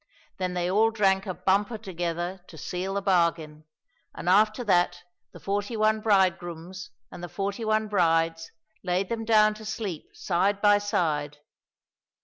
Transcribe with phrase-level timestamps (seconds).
[0.37, 3.65] Then they all drank a bumper together to seal the bargain,
[4.15, 8.51] and after that the forty one bride grooms and the forty one brides
[8.83, 11.37] laid them down to sleep side by side.